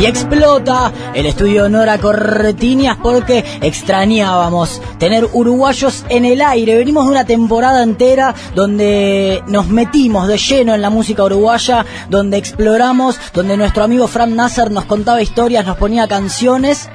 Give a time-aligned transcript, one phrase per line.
[0.00, 6.76] y explota el estudio Nora Corretiñas porque extrañábamos tener uruguayos en el aire.
[6.76, 12.36] Venimos de una temporada entera donde nos metimos de lleno en la música uruguaya, donde
[12.36, 16.90] exploramos, donde nuestro amigo Fran Nasser nos contaba historias, nos ponía canciones.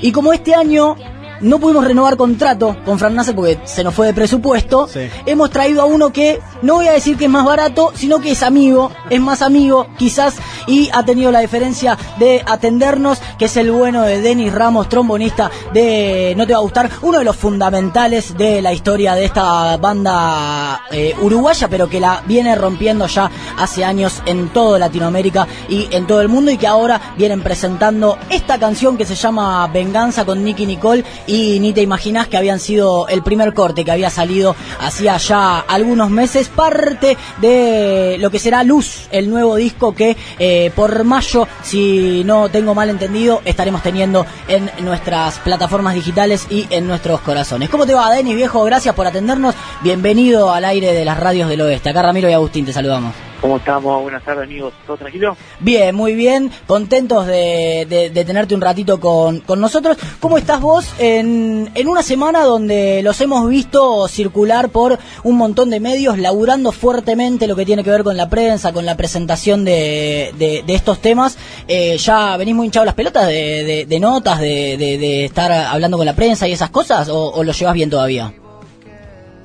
[0.00, 0.96] Y como este año
[1.40, 4.88] no pudimos renovar contrato con Fran Nasser porque se nos fue de presupuesto.
[5.26, 8.32] Hemos traído a uno que no voy a decir que es más barato, sino que
[8.32, 10.36] es amigo, es más amigo quizás
[10.66, 15.50] y ha tenido la diferencia de atendernos, que es el bueno de Denis Ramos, trombonista
[15.72, 19.76] de No Te Va a Gustar, uno de los fundamentales de la historia de esta
[19.78, 25.88] banda eh, uruguaya, pero que la viene rompiendo ya hace años en toda Latinoamérica y
[25.90, 30.24] en todo el mundo y que ahora vienen presentando esta canción que se llama Venganza
[30.24, 34.10] con Nicky Nicole y ni te imaginas que habían sido el primer corte que había
[34.10, 40.16] salido hacía ya algunos meses, parte de lo que será Luz, el nuevo disco que
[40.40, 46.66] eh, por mayo, si no tengo mal entendido, estaremos teniendo en nuestras plataformas digitales y
[46.70, 47.70] en nuestros corazones.
[47.70, 48.64] ¿Cómo te va, Denis, viejo?
[48.64, 49.54] Gracias por atendernos.
[49.82, 51.90] Bienvenido al aire de las radios del oeste.
[51.90, 53.29] Acá Ramiro y Agustín, te saludamos.
[53.40, 54.02] ¿Cómo estamos?
[54.02, 54.74] Buenas tardes, amigos.
[54.86, 55.34] ¿Todo tranquilo?
[55.60, 56.50] Bien, muy bien.
[56.66, 59.96] Contentos de, de, tenerte un ratito con, con, nosotros.
[60.20, 65.70] ¿Cómo estás vos en, en una semana donde los hemos visto circular por un montón
[65.70, 69.64] de medios, laburando fuertemente lo que tiene que ver con la prensa, con la presentación
[69.64, 71.38] de, de estos temas?
[71.66, 76.14] Eh, ¿Ya venís muy hinchado las pelotas de, de notas, de, estar hablando con la
[76.14, 77.08] prensa y esas cosas?
[77.08, 78.34] ¿O, o lo llevas bien todavía?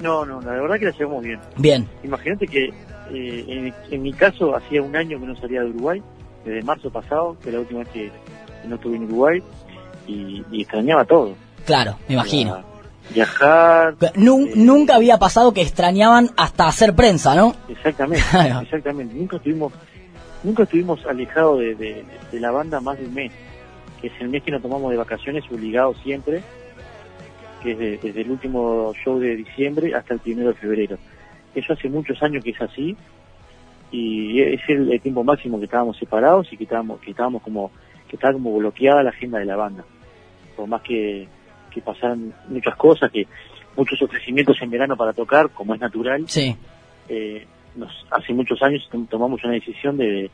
[0.02, 1.40] No, no, la verdad que la llevamos bien.
[1.56, 1.88] Bien.
[2.04, 2.74] Imagínate que
[3.12, 6.02] eh, en, mi caso, hacía un año que no salía de Uruguay,
[6.44, 8.12] desde marzo pasado, que la última vez que,
[8.68, 9.44] no estuve en Uruguay,
[10.08, 11.36] y, extrañaba todo.
[11.66, 12.64] Claro, me imagino.
[13.14, 13.96] Viajar.
[14.02, 17.56] Eh, nunca había pasado que extrañaban hasta hacer prensa, ¿no?
[17.70, 18.26] Exactamente,
[18.62, 19.14] exactamente.
[19.14, 19.74] Nunca estuvimos,
[20.44, 22.04] nunca estuvimos alejados de,
[22.34, 23.32] la banda más de un mes,
[24.02, 26.42] que es el mes que nos tomamos de vacaciones obligados siempre,
[27.62, 30.98] que es desde el último show de diciembre hasta el primero de febrero.
[31.56, 32.96] Eso hace muchos años que es así
[33.92, 37.72] y es el, tiempo máximo que estábamos separados y que estábamos, que estábamos como,
[38.08, 39.86] que estaba como bloqueada la agenda de la banda.
[40.56, 41.28] Por más que,
[41.72, 43.26] que pasaran muchas cosas, que
[43.78, 46.24] muchos ofrecimientos en verano para tocar, como es natural.
[46.28, 46.56] Sí.
[47.08, 47.46] Eh,
[47.76, 50.30] nos, hace muchos años tomamos una decisión de,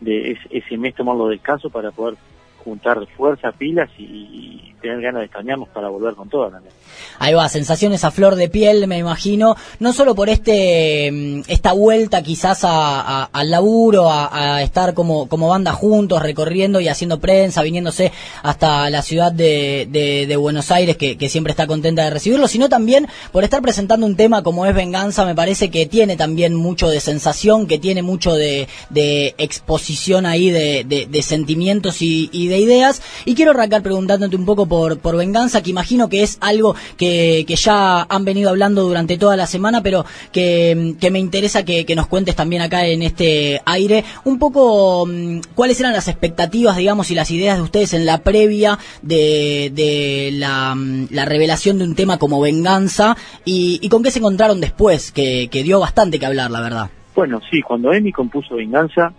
[0.00, 2.16] de ese mes tomarlo descanso para poder
[2.64, 6.72] juntar fuerza, pilas y, tener ganas de extrañarnos para volver con todo también.
[7.18, 11.72] Ahí va, sensaciones a flor de piel, me imagino, no solo por este mm, esta
[11.72, 18.10] vuelta quizás al laburo, a, estar como, como banda juntos, recorriendo y haciendo prensa, viniéndose
[18.42, 23.44] hasta la ciudad de, Buenos Aires, que, siempre está contenta de recibirlo, sino también por
[23.44, 27.66] estar presentando un tema como es Venganza, me parece que tiene también mucho de sensación,
[27.66, 33.02] que tiene mucho de, de exposición ahí de, de sentimientos y, y de ideas.
[33.24, 37.44] Y quiero arrancar preguntándote un poco por, por venganza, que imagino que es algo que,
[37.46, 41.86] que ya han venido hablando durante toda la semana, pero que, que me interesa que,
[41.86, 46.76] que, nos cuentes también acá en este aire un poco mm, cuáles eran las expectativas,
[46.76, 51.78] digamos, y las ideas de ustedes en la previa de, de la, mm, la revelación
[51.78, 55.80] de un tema como venganza y, y con qué se encontraron después, que, que dio
[55.80, 56.90] bastante que hablar, la verdad.
[57.14, 59.12] Bueno, sí, cuando Emi compuso Venganza,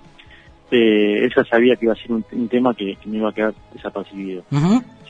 [0.71, 4.43] eh, ella sabía que iba a ser un, tema que, me iba a quedar desapercibido,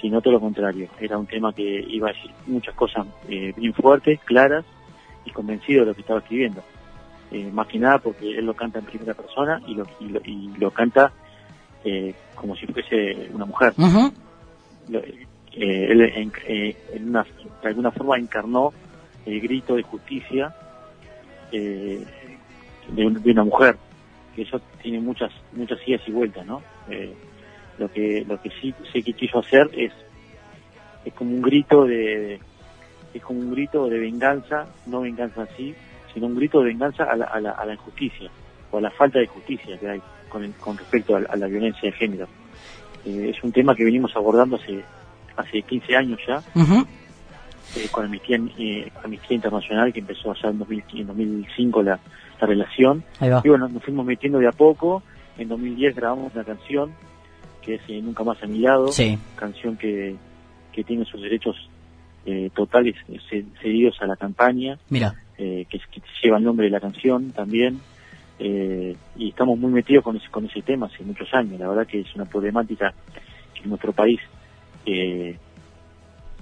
[0.02, 0.88] sino todo lo contrario.
[1.00, 4.66] Era un tema que iba a decir muchas cosas eh, bien fuertes, claras
[5.24, 6.64] y convencido de lo que estaba escribiendo.
[7.32, 9.86] Eh, más que nada porque él lo canta en primera persona y lo,
[10.26, 11.14] y lo, canta
[11.86, 13.74] eh, como si fuese una mujer.
[15.54, 17.24] él en, una,
[17.62, 18.74] de alguna forma encarnó
[19.26, 20.54] el grito de justicia
[21.52, 22.04] de,
[22.90, 23.78] de, una mujer
[24.36, 26.62] que eso tiene muchas muchas idas y vueltas, ¿no?
[26.90, 27.14] Eh,
[27.78, 29.92] lo que lo que sí sé que quiso hacer es
[31.06, 32.40] es como un grito de,
[33.14, 35.74] es como un grito de venganza, no venganza así,
[36.14, 38.30] sino un grito de venganza a la, a la, a la injusticia
[38.72, 41.92] o a la falta de justicia que hay con, con respecto a, la violencia de
[41.92, 42.28] género.
[43.06, 44.84] Eh, es un tema que venimos abordando hace
[45.38, 46.44] hace 15 años ya.
[47.96, 52.00] Amnistía, eh, Amnistía Internacional, que empezó allá en, en 2005 la,
[52.40, 53.04] relación.
[53.22, 55.04] Y bueno, nos fuimos metiendo de a poco.
[55.38, 56.92] En 2010 grabamos una canción
[57.62, 58.90] que es eh, Nunca más a mi lado,
[59.36, 60.16] canción que,
[60.74, 61.56] que tiene sus derechos
[62.26, 65.16] eh, totales eh, cedidos a la campaña, Mira.
[65.38, 65.68] que,
[66.24, 67.80] lleva el nombre de la canción también.
[68.40, 71.60] y estamos muy metidos con ese, con ese tema hace muchos años.
[71.60, 72.94] La verdad que es una problemática
[73.54, 74.20] que en nuestro país,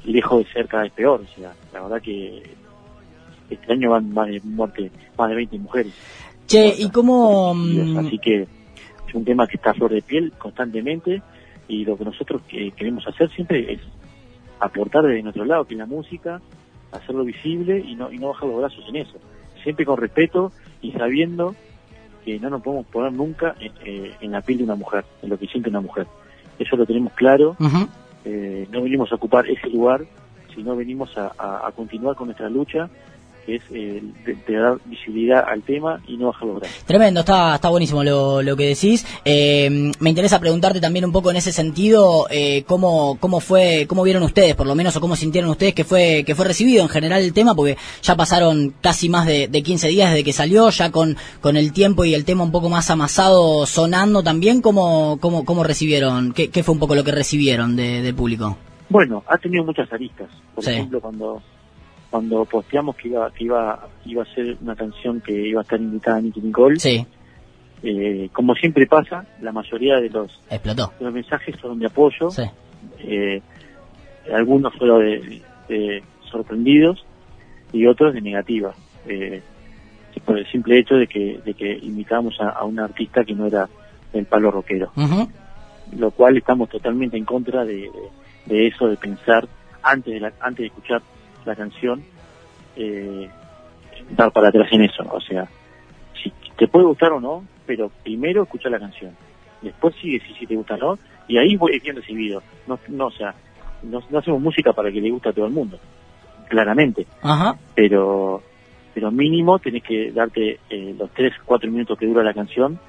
[0.06, 1.22] lejos de ser cada vez peor.
[1.22, 2.44] O sea, la verdad que
[3.50, 5.94] este año van más de muerte, más de 20 mujeres.
[6.48, 7.54] Che, ¿y cómo...?
[7.54, 8.48] Mm, así que
[9.08, 11.22] es un tema que está a flor de piel constantemente
[11.68, 13.80] y lo que nosotros queremos hacer siempre es
[14.60, 16.42] aportar desde nuestro lado, que es la música,
[16.92, 19.18] hacerlo visible y no, y no bajar los brazos en eso.
[19.64, 21.56] Siempre con respeto y sabiendo
[22.26, 25.38] que no nos podemos poner nunca en, eh, la piel de una mujer, en lo
[25.38, 26.08] que siente una mujer.
[26.58, 27.56] Eso lo tenemos claro.
[28.32, 30.06] Eh, no venimos a ocupar ese lugar,
[30.54, 32.88] sino venimos a continuar con nuestra lucha
[33.46, 36.84] que es eh, de, dar visibilidad al tema y no bajar los brazos.
[36.86, 39.06] Tremendo, está, está buenísimo lo, lo que decís.
[39.26, 44.04] Eh, me interesa preguntarte también un poco en ese sentido eh, cómo, cómo fue, cómo
[44.04, 46.90] vieron ustedes, por lo menos, o cómo sintieron ustedes que fue, que fue recibido en
[46.90, 50.70] general el tema, porque ya pasaron casi más de, de 15 días desde que salió,
[50.70, 55.18] ya con, con el tiempo y el tema un poco más amasado sonando también, ¿cómo,
[55.20, 56.34] cómo, cómo recibieron?
[56.34, 58.58] ¿Qué, ¿Qué, fue un poco lo que recibieron de, del público?
[58.90, 60.28] Bueno, ha tenido muchas aristas.
[60.56, 61.42] Por ejemplo, cuando
[62.10, 65.80] cuando posteamos que iba que iba iba a ser una canción que iba a estar
[65.80, 67.06] invitada a Nicky Nicole sí.
[67.84, 70.92] eh, como siempre pasa la mayoría de los explotó.
[71.00, 72.30] los mensajes fueron de apoyo.
[72.32, 72.44] Sí.
[73.00, 73.42] eh,
[74.34, 77.04] algunos fueron de, sorprendidos
[77.72, 78.74] y otros de negativa.
[79.08, 79.42] Eh,
[80.26, 83.46] por el simple hecho de que de que invitamos a, a un artista que no
[83.46, 83.70] era
[84.14, 84.92] el palo rockero.
[85.98, 87.90] Lo cual estamos totalmente en contra de,
[88.46, 89.48] de, eso de pensar
[89.82, 91.02] antes de la, antes de escuchar
[91.50, 92.04] la canción,
[92.76, 93.30] eh,
[94.12, 95.04] dar para atrás en eso.
[95.12, 95.48] O sea,
[96.22, 99.16] si te puede gustar o no, pero primero escucha la canción.
[99.62, 102.42] Después sigue si, si te gusta o no, y ahí es bien recibido.
[102.68, 103.34] No, no, o sea,
[103.84, 105.80] no, hacemos música para que le guste a todo el mundo,
[106.48, 107.06] claramente.
[107.22, 107.58] Ajá.
[107.76, 108.42] Pero
[108.94, 112.80] pero mínimo tenés que darte eh, los 3, 4 minutos que dura la canción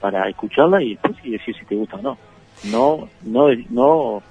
[0.00, 2.18] para escucharla y después sí decir si te gusta o no.
[2.64, 4.22] No, no, no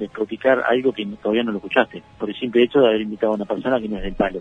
[0.00, 3.36] de algo que todavía no lo escuchaste, por el simple hecho de haber invitado a
[3.36, 4.40] una persona que no es del palo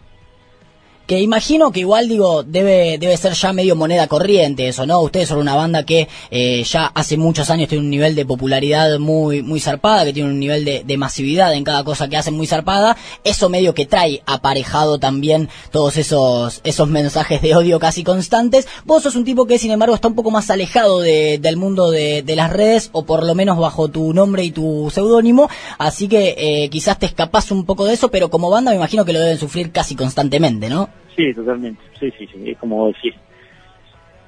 [1.10, 5.30] que imagino que igual digo debe debe ser ya medio moneda corriente eso no ustedes
[5.30, 9.42] son una banda que eh, ya hace muchos años tiene un nivel de popularidad muy
[9.42, 12.46] muy zarpada que tiene un nivel de, de, masividad en cada cosa que hacen muy
[12.46, 12.96] zarpada.
[13.24, 18.68] Eso medio que trae aparejado también todos esos esos mensajes de odio casi constantes.
[18.86, 21.90] Vos sos un tipo que sin embargo está un poco más alejado de, del mundo
[21.90, 25.50] de, de, las redes o por lo menos bajo tu nombre y tu seudónimo.
[25.80, 29.06] Así que eh, quizás te escapas un poco de eso pero como banda me imagino
[29.06, 31.82] que lo deben sufrir casi constantemente no Sí, totalmente.
[32.00, 32.50] Sí, sí, sí.
[32.50, 33.14] Es como decir,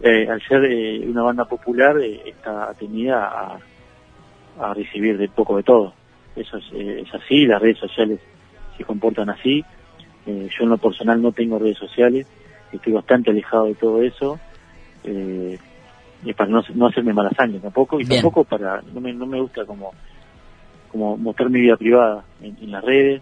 [0.01, 3.59] eh, al ser eh, una banda popular eh, está atenida a,
[4.59, 5.93] a, recibir de poco de todo.
[6.35, 8.19] Eso es, es así, las redes sociales
[8.75, 9.63] se comportan así.
[10.25, 12.27] yo en lo personal no tengo redes sociales,
[12.73, 14.37] estoy bastante alejado de todo eso.
[15.05, 19.39] y para no, no hacerme mala sangre tampoco, y tampoco para, no me, no me
[19.39, 19.93] gusta como,
[20.91, 23.21] como mostrar mi vida privada en las redes,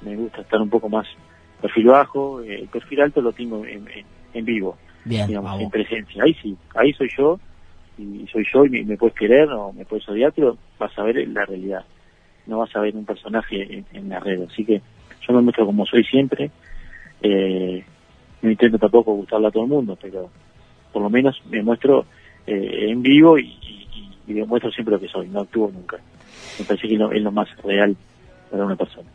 [0.00, 1.06] me gusta estar un poco más
[1.60, 3.86] perfil bajo, el perfil alto lo tengo en,
[4.34, 6.22] en, vivo, digamos, en presencia.
[6.24, 7.38] Ahí sí, ahí soy yo,
[8.00, 11.28] y soy yo y me, puedes querer o me puedes odiar, pero vas a ver
[11.28, 11.84] la realidad.
[12.46, 14.42] No vas a ver un personaje en, la red.
[14.42, 14.80] Así que
[15.26, 16.50] yo me muestro como soy siempre.
[17.22, 17.84] Eh,
[18.42, 20.30] no intento tampoco gustarle a todo el mundo, pero
[20.92, 22.06] por lo menos me muestro
[22.46, 23.54] eh, en vivo y,
[24.26, 25.28] y, demuestro siempre lo que soy.
[25.28, 25.98] No actúo nunca.
[26.58, 27.96] Me parece que es lo más real
[28.50, 29.08] para una persona.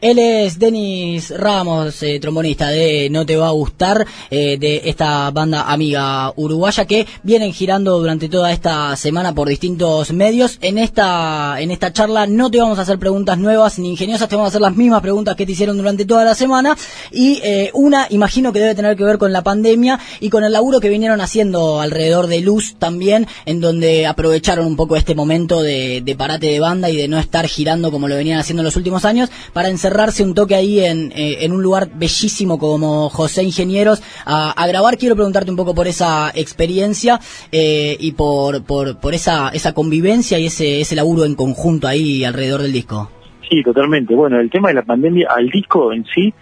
[0.00, 5.30] Él es Denis Ramos, eh, trombonista de No Te Va a Gustar, eh, de esta
[5.30, 10.58] banda amiga uruguaya que vienen girando durante toda esta semana por distintos medios.
[10.60, 14.36] En esta, en esta charla no te vamos a hacer preguntas nuevas ni ingeniosas, te
[14.36, 16.76] vamos a hacer las mismas preguntas que te hicieron durante toda la semana.
[17.10, 20.52] Y eh, una, imagino que debe tener que ver con la pandemia y con el
[20.52, 25.62] laburo que vinieron haciendo alrededor de Luz también, en donde aprovecharon un poco este momento
[25.62, 28.76] de, parate de banda y de no estar girando como lo venían haciendo en los
[28.76, 33.42] últimos años para cerrarse un toque ahí en, eh, en un lugar bellísimo como José
[33.42, 34.96] Ingenieros a, grabar.
[34.96, 37.18] Quiero preguntarte un poco por esa experiencia
[37.50, 42.24] eh, y por, por, por esa, esa convivencia y ese, ese laburo en conjunto ahí
[42.24, 43.10] alrededor del disco.
[43.48, 44.14] Sí, totalmente.
[44.14, 46.32] Bueno, el tema de la pandemia al disco en sí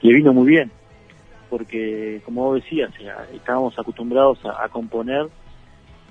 [0.00, 0.70] le vino muy bien,
[1.50, 2.90] porque como vos decías,
[3.34, 5.26] estábamos acostumbrados a, componer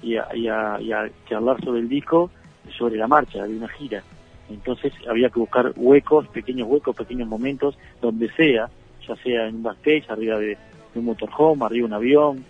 [0.04, 2.30] y a, y, a, y a charlar sobre el disco
[2.78, 4.04] sobre la marcha de una gira
[4.50, 8.70] entonces había que buscar huecos, pequeños huecos, pequeños momentos, donde sea,
[9.08, 10.58] ya sea en un backstage, arriba de,
[10.94, 12.46] un motorhome, arriba de un avión,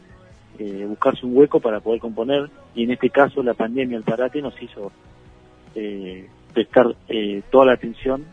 [0.60, 2.50] eh, buscarse un hueco para poder componer.
[2.76, 4.92] Y en este caso la pandemia, el parate, nos hizo
[5.74, 8.26] eh, prestar eh, toda la atención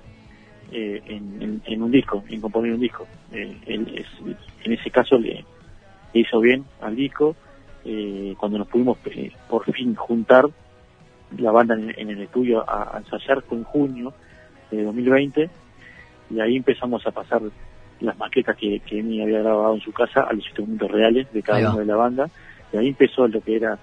[0.71, 3.07] eh, en, un disco, en componer un disco.
[3.33, 5.45] en ese caso le,
[6.15, 7.35] hizo bien al disco.
[8.39, 8.99] cuando nos pudimos
[9.49, 10.49] por fin juntar
[11.39, 14.13] la banda en, el estudio a, ensayar fue en junio
[14.71, 15.51] de 2020
[16.31, 17.43] y ahí empezamos a pasar
[18.01, 21.43] las maquetas que, que Emi había grabado en su casa a los instrumentos reales de
[21.43, 22.31] cada uno de la banda
[22.73, 23.79] y ahí empezó lo que era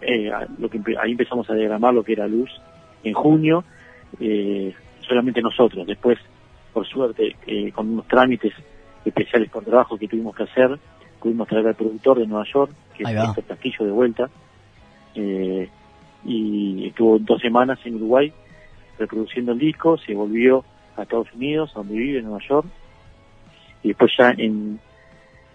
[0.00, 2.50] eh, lo que ahí empezamos a diagramar lo que era luz
[3.02, 3.64] en junio,
[4.20, 4.74] eh,
[5.06, 5.86] solamente nosotros.
[5.86, 6.18] Después,
[6.72, 8.52] por suerte, eh, con unos trámites
[9.04, 10.78] especiales por trabajo que tuvimos que hacer,
[11.20, 14.28] pudimos traer al productor de Nueva York, que es el Castillo de vuelta,
[15.14, 15.68] eh,
[16.26, 18.32] y estuvo dos semanas en Uruguay
[18.98, 20.64] reproduciendo el disco, se volvió
[20.96, 22.66] a Estados Unidos, donde vive, en Nueva York,
[23.82, 24.80] y después ya en,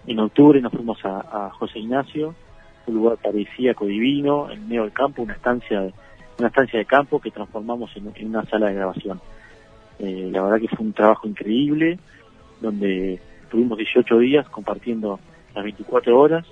[0.07, 2.35] en octubre nos fuimos a, José Ignacio,
[2.87, 5.91] un lugar paradisíaco divino, en medio del campo, una estancia,
[6.39, 9.19] una estancia de campo que transformamos en, una sala de grabación.
[9.99, 11.99] Eh, la verdad que fue un trabajo increíble,
[12.59, 15.19] donde tuvimos 18 días compartiendo
[15.53, 16.45] las 24 horas.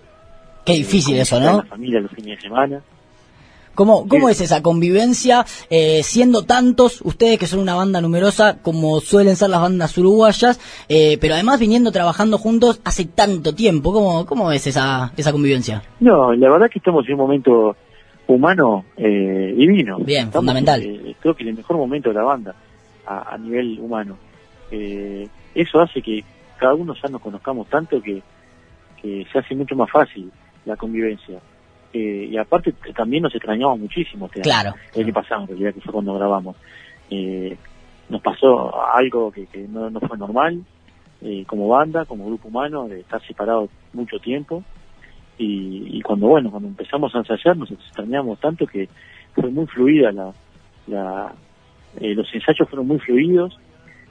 [0.66, 1.58] Qué difícil eso, ¿no?
[1.58, 2.82] La familia los fines de semana.
[3.80, 9.00] ¿Cómo, cómo es esa convivencia eh, siendo tantos, ustedes que son una banda numerosa como
[9.00, 10.60] suelen ser las bandas uruguayas,
[10.90, 13.94] eh, pero además viniendo trabajando juntos hace tanto tiempo?
[13.94, 15.82] ¿Cómo, cómo es esa, esa convivencia?
[16.02, 17.78] No, la verdad que estamos en un momento
[18.28, 20.00] humano eh, divino.
[20.00, 20.82] Bien, fundamental.
[21.22, 22.56] creo que el mejor momento de la banda
[23.08, 24.18] a, a nivel humano.
[25.56, 26.26] eso hace que
[26.58, 28.22] cada uno ya nos conozcamos tanto que,
[29.02, 30.30] que se hace mucho más fácil
[30.66, 31.40] la convivencia.
[31.92, 34.76] Eh, y aparte también nos extrañamos muchísimo este claro.
[34.94, 36.56] el año pasado en realidad que fue cuando grabamos
[37.10, 37.58] eh,
[38.10, 40.62] nos pasó algo que, no, fue normal
[41.24, 44.64] eh, como banda como grupo humano de estar separados mucho tiempo
[45.40, 48.88] y, cuando bueno cuando empezamos a ensayar nos extrañamos tanto que
[49.34, 50.32] fue muy fluida la,
[50.86, 51.34] la
[52.00, 53.58] los ensayos fueron muy fluidos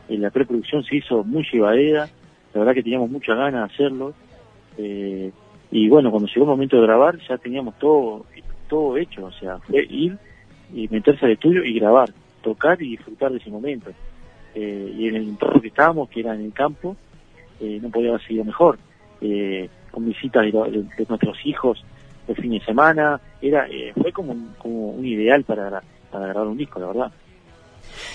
[0.08, 2.08] la preproducción se hizo muy llevadera
[2.54, 4.14] la verdad que teníamos mucha ganas de hacerlo
[4.78, 5.32] eh,
[5.70, 8.25] y bueno, cuando llegó el momento de grabar ya teníamos todo
[8.68, 10.16] todo hecho, o sea, fue ir
[10.72, 12.10] y meterse al estudio y grabar,
[12.42, 13.90] tocar y disfrutar de ese momento.
[14.54, 16.96] Eh, y en el entorno que estábamos, que era en el campo,
[17.60, 18.78] eh, no podía haber sido mejor.
[19.20, 20.52] Eh, con visitas de,
[21.08, 21.84] nuestros hijos
[22.28, 26.58] el fin de semana, era fue como un, como un ideal para, para grabar un
[26.58, 27.12] disco, la verdad.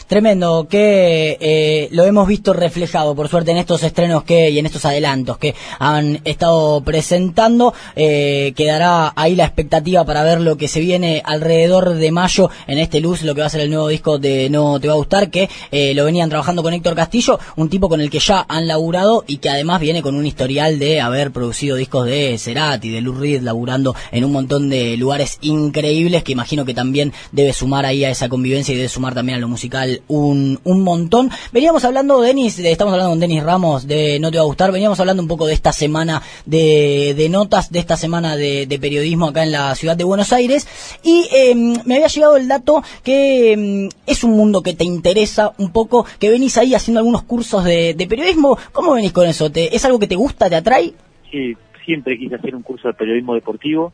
[0.08, 4.66] Tremendo, que eh, lo hemos visto reflejado, por suerte, en estos estrenos que y en
[4.66, 7.74] estos adelantos que han estado presentando.
[7.96, 12.80] Eh, quedará ahí la expectativa para ver lo que se viene alrededor de mayo en
[12.80, 14.98] este Luz, lo que va a ser el nuevo disco de No Te Va a
[14.98, 18.46] Gustar, que eh, lo venían trabajando con Héctor Castillo, un tipo con el que ya
[18.48, 22.90] han laburado y que además viene con un historial de haber producido discos de Cerati,
[22.90, 27.54] de Lou Reed, laburando en un montón de lugares increíbles que imagino que también debe
[27.54, 31.30] sumar ahí a esa convivencia y debe sumar también a lo musical un, un montón.
[31.52, 35.00] Veníamos hablando, Denis, estamos hablando con Denis Ramos de No Te Va a Gustar, veníamos
[35.00, 39.44] hablando un poco de esta semana de, de notas, de esta semana de, periodismo acá
[39.44, 40.68] en la ciudad de Buenos Aires,
[41.04, 45.54] y em, me había llegado el dato que em, es un mundo que te interesa
[45.58, 48.58] un poco, que venís ahí haciendo algunos cursos de, periodismo.
[48.72, 49.52] ¿Cómo venís con eso?
[49.52, 50.94] ¿Te, ¿Es algo que te gusta, te atrae?
[51.32, 53.94] Sí, siempre quise hacer un curso de periodismo deportivo.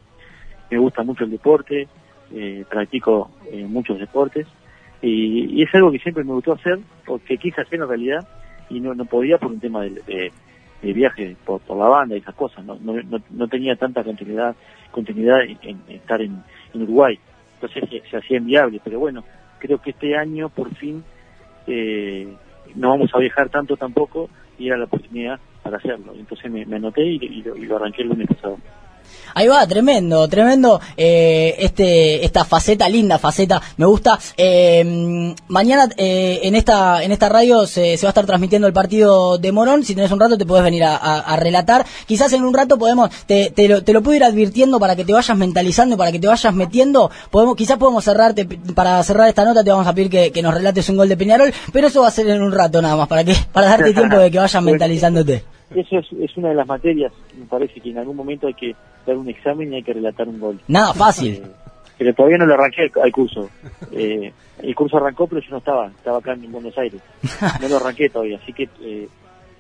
[0.70, 1.88] Me gusta mucho el deporte,
[2.34, 4.48] eh, practico eh, muchos deportes
[5.02, 8.28] y, es algo que siempre me gustó hacer, porque quise hacer en realidad
[8.70, 10.32] y no, no podía por un tema de,
[10.82, 12.66] de, viaje por, por, la banda y esas cosas.
[12.66, 12.94] No, no,
[13.30, 14.56] no, tenía tanta continuidad,
[14.92, 17.18] continuidad en, estar en, Uruguay.
[17.56, 19.24] Entonces se, hacía inviable, pero bueno,
[19.58, 21.04] creo que este año por fin
[21.68, 22.28] eh,
[22.76, 26.14] no vamos a viajar tanto tampoco y era la oportunidad para hacerlo.
[26.16, 28.58] Entonces me, anoté y, y, y lo arranqué el lunes pasado.
[29.36, 34.20] Ahí va, tremendo, tremendo eh, este esta faceta, linda faceta, me gusta.
[34.36, 38.74] Eh, mañana eh, en esta en esta radio se, se, va a estar transmitiendo el
[38.74, 39.84] partido de Morón.
[39.84, 41.86] Si tenés un rato te puedes venir a, relatar.
[42.06, 45.06] Quizás en un rato podemos, te, te, lo, te lo puedo ir advirtiendo para que
[45.06, 47.10] te vayas mentalizando, para que te vayas metiendo.
[47.30, 50.54] Podemos, quizás podemos cerrarte, para cerrar esta nota te vamos a pedir que, que nos
[50.54, 53.08] relates un gol de Peñarol, pero eso va a ser en un rato nada más,
[53.08, 55.44] para que para darte tiempo de que vayas mentalizándote.
[55.76, 58.76] Eso es, es una de las materias, me parece que en algún momento hay que
[59.06, 60.60] dar un examen y hay que relatar un gol.
[60.68, 61.36] Nada fácil.
[61.36, 61.52] Eh,
[61.98, 63.50] pero todavía no lo arranqué al, curso.
[63.92, 67.02] Eh, el curso arrancó, pero yo no estaba, estaba acá en Buenos Aires.
[67.62, 69.08] No lo arranqué todavía, así que, eh,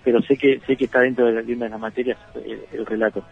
[0.04, 2.18] pero sé que sé que está dentro de, una de las materias
[2.72, 3.24] el relato.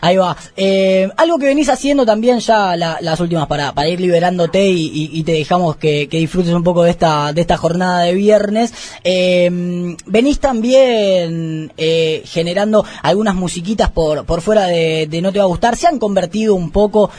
[0.00, 0.36] Ahí va.
[0.56, 5.32] Eh, algo que venís haciendo también ya las últimas para, para ir liberándote y, te
[5.32, 8.72] dejamos que, disfrutes un poco de esta, de esta jornada de viernes.
[9.04, 15.48] Eh, venís también eh, generando algunas musiquitas por, por fuera de, No Te Va a
[15.48, 15.76] Gustar.
[15.76, 17.10] Se han convertido un poco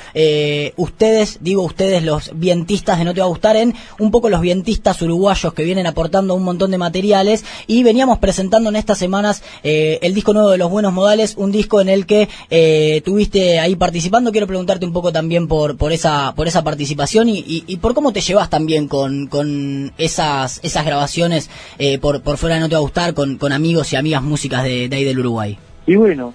[0.78, 4.42] ustedes, digo ustedes los vientistas de No Te Va a Gustar, en un poco los
[4.42, 9.44] vientistas uruguayos que vienen aportando un montón de materiales y veníamos presentando en estas semanas
[9.64, 13.76] el disco nuevo de Los Buenos Modales, un disco en el que eh, tuviste ahí
[13.76, 14.32] participando.
[14.32, 18.14] Quiero preguntarte un poco también por, por, esa, por esa participación y, y, por cómo
[18.14, 22.76] te llevas también con, con esas, esas grabaciones eh, por, por fuera de No Te
[22.76, 25.58] Va a Gustar, con, con amigos y amigas músicas de, ahí del Uruguay.
[25.88, 26.34] Y bueno,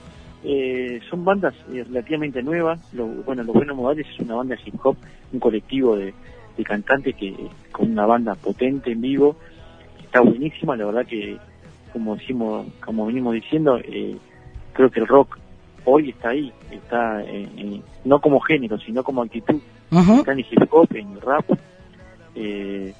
[0.49, 2.79] Eh, son bandas eh, relativamente nuevas.
[2.93, 4.97] Lo, bueno, Los Buenos Modales es una banda hip hop,
[5.33, 6.15] un colectivo de,
[6.57, 7.35] de cantantes que
[7.73, 9.35] con una banda potente en vivo.
[10.05, 11.37] Está buenísima, la verdad que,
[11.93, 14.17] como decimos, como venimos diciendo, eh,
[14.73, 15.37] creo que el rock
[15.87, 17.25] hoy está ahí, está
[18.05, 19.61] no como género, sino como actitud.
[19.91, 21.45] Está en el hip hop, en el rap
[22.35, 22.93] y,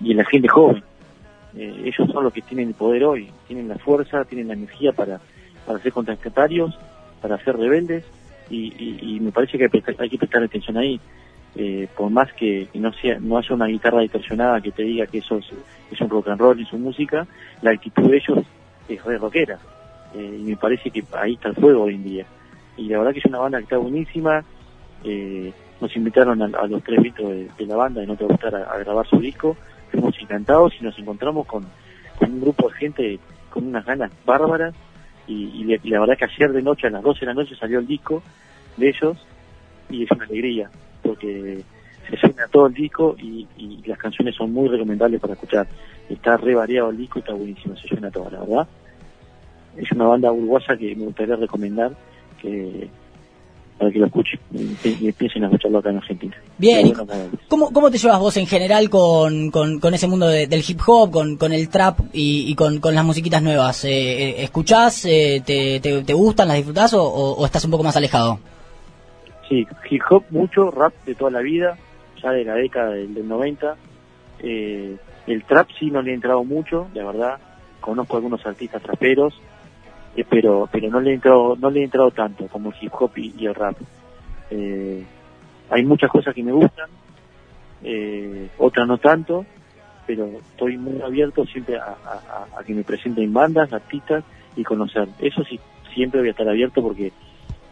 [0.00, 0.82] y en la gente joven.
[1.54, 5.20] ellos son los que tienen el poder hoy, tienen la fuerza, tienen la energía para
[5.68, 6.76] para ser contestatarios,
[7.20, 8.02] para ser rebeldes,
[8.50, 9.64] y, me parece que
[9.98, 10.98] hay, que prestar atención ahí.
[11.54, 15.18] Eh, por más que, no sea no haya una guitarra distorsionada que te diga que
[15.18, 17.26] eso es, un rock and roll y su música,
[17.60, 18.38] la actitud de ellos
[18.88, 19.58] es re rockera.
[20.14, 22.26] Eh, y me parece que ahí está el fuego hoy en día.
[22.76, 24.44] Y la verdad que es una banda que está buenísima.
[25.04, 28.78] Eh, nos invitaron a, los tres mitos de, la banda de No Te Gustar a,
[28.78, 29.56] grabar su disco.
[29.90, 31.66] Fuimos encantados y nos encontramos con
[32.20, 33.18] un grupo de gente
[33.50, 34.74] con unas ganas bárbaras
[35.28, 37.86] y, la verdad que ayer de noche a las 12 de la noche salió el
[37.86, 38.22] disco
[38.76, 39.16] de ellos
[39.90, 40.70] y es una alegría
[41.02, 41.62] porque
[42.08, 43.46] se suena todo el disco y,
[43.86, 45.66] las canciones son muy recomendables para escuchar.
[46.10, 48.68] Está re variado el disco está buenísimo, se suena todo, la verdad.
[49.78, 51.92] Es una banda uruguaya que me gustaría recomendar
[52.42, 52.88] que
[53.78, 56.36] para que lo escuchen y, empiecen a escucharlo acá en Argentina.
[56.58, 56.92] Bien,
[57.48, 61.36] ¿cómo, ¿cómo te llevas vos en general con, con, ese mundo del hip hop, con,
[61.36, 63.84] con el trap y, con, con las musiquitas nuevas?
[63.84, 68.40] Eh, eh ¿Escuchás, eh, te, te, gustan, las disfrutás o, estás un poco más alejado?
[69.48, 71.78] Sí, hip hop mucho, rap de toda la vida,
[72.22, 73.76] ya de la década del, 90.
[74.40, 74.96] Eh,
[75.28, 77.38] el trap sí no le he entrado mucho, la verdad.
[77.80, 79.40] Conozco algunos artistas traperos,
[80.18, 82.92] eh, pero pero no le he entrado no le he entrado tanto como el hip
[82.98, 83.76] hop y, el rap.
[84.50, 85.04] Eh,
[85.70, 86.88] hay muchas cosas que me gustan
[87.84, 89.46] eh, otras no tanto
[90.06, 91.94] pero estoy muy abierto siempre a,
[92.66, 94.24] que me presenten bandas artistas
[94.56, 95.06] y conocer.
[95.20, 95.60] Eso sí
[95.94, 97.12] siempre voy a estar abierto porque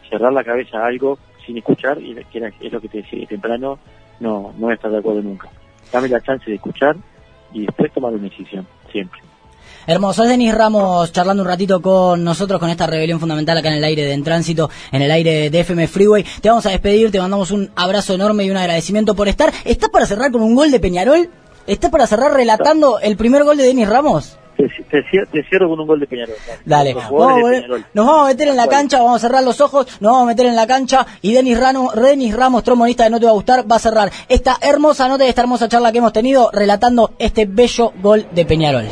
[0.07, 3.79] cerrar la cabeza a algo sin escuchar y que es lo que te decía temprano
[4.19, 5.49] no no voy a estar de acuerdo nunca.
[5.91, 6.95] Dame la chance de escuchar
[7.51, 9.26] y después tomar una decisión siempre
[9.85, 13.75] Hermoso, es Denis Ramos charlando un ratito con nosotros con esta rebelión fundamental acá en
[13.75, 16.25] el aire de En Tránsito, en el aire de FM Freeway.
[16.41, 19.51] Te vamos a despedir, te mandamos un abrazo enorme y un agradecimiento por estar.
[19.65, 21.29] ¿Estás para cerrar con un gol de Peñarol?
[21.65, 24.37] ¿Estás para cerrar relatando el primer gol de Denis Ramos?
[24.57, 25.03] Te,
[25.43, 26.35] cierro con un gol de Peñarol.
[26.65, 30.23] Dale, nos vamos a meter en la cancha, vamos a cerrar los ojos, nos vamos
[30.23, 33.31] a meter en la cancha y Denis Ramos, Denis Ramos, trombonista de No Te Va
[33.31, 36.49] a Gustar, va a cerrar esta hermosa nota y esta hermosa charla que hemos tenido
[36.51, 38.85] relatando este bello gol de Peñarol.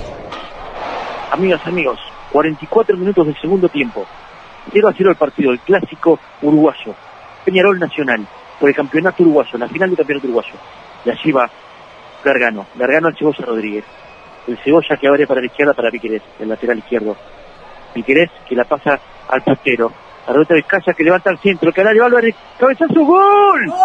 [1.36, 2.00] Amigas, amigos,
[2.32, 4.06] 44 minutos del segundo tiempo.
[4.72, 6.96] 0 a 0 el partido, el clásico uruguayo.
[7.44, 8.26] Peñarol Nacional,
[8.58, 10.54] por el campeonato uruguayo, la final del campeonato uruguayo.
[11.04, 11.50] Y allí va
[12.24, 13.84] Gargano, Gargano al Cebolla Rodríguez.
[14.48, 17.18] El Cebolla que abre para la izquierda para Piquerés, el lateral izquierdo.
[17.94, 19.92] Piquerés que la pasa al portero.
[20.28, 21.74] A Roberto Vizcaya que levanta al centro.
[21.74, 23.66] Canario Álvarez, cabezazo, gol.
[23.66, 23.76] ¡Gol!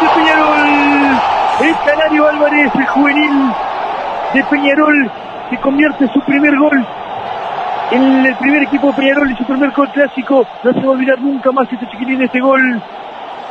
[0.00, 1.20] de Peñarol!
[1.60, 3.52] El Canario Álvarez, el juvenil
[4.34, 5.10] de Peñarol
[5.50, 6.84] que convierte su primer gol
[7.90, 10.44] en el primer equipo de Peñarol y su primer gol clásico.
[10.62, 12.82] No se va a olvidar nunca más este chiquilín este gol.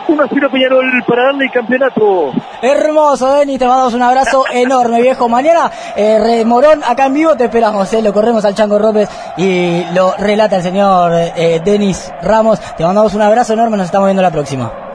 [0.06, 2.34] 1 0 Peñarol para darle el campeonato.
[2.62, 5.30] Hermoso, Denis, te mandamos un abrazo enorme, viejo.
[5.30, 9.86] Mañana, eh, Morón, acá en vivo te esperamos, eh, lo corremos al Chango López y
[9.94, 12.60] lo relata el señor eh, Denis Ramos.
[12.76, 14.93] Te mandamos un abrazo enorme, nos estamos viendo la próxima.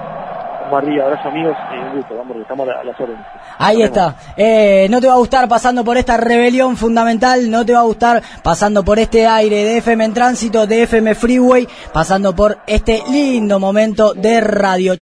[0.69, 3.25] María, abrazo amigos, un gusto, vamos, estamos a las órdenes.
[3.59, 4.15] Ahí está.
[4.37, 7.85] Eh, no te va a gustar pasando por esta rebelión fundamental, no te va a
[7.85, 13.03] gustar pasando por este aire de FM en tránsito, de FM Freeway, pasando por este
[13.11, 14.97] lindo momento de radio.